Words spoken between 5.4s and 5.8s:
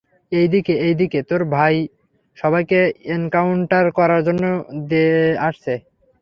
আসছে।